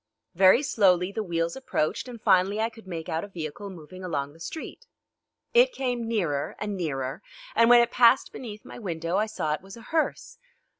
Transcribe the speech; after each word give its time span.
Very 0.33 0.63
slowly 0.63 1.11
the 1.11 1.21
wheels 1.21 1.55
approached, 1.55 2.07
and, 2.07 2.19
finally, 2.19 2.59
I 2.59 2.71
could 2.71 2.87
make 2.87 3.07
out 3.07 3.23
a 3.23 3.27
vehicle 3.27 3.69
moving 3.69 4.03
along 4.03 4.33
the 4.33 4.39
street. 4.39 4.87
It 5.53 5.73
came 5.73 6.07
nearer 6.07 6.55
and 6.57 6.75
nearer, 6.75 7.21
and 7.55 7.69
when 7.69 7.81
it 7.81 7.91
passed 7.91 8.33
beneath 8.33 8.65
my 8.65 8.79
window 8.79 9.17
I 9.17 9.27
saw 9.27 9.53
it 9.53 9.61
was 9.61 9.77
a 9.77 9.83
hearse. 9.83 10.39